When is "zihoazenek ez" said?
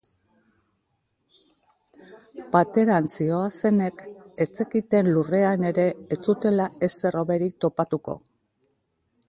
3.17-4.49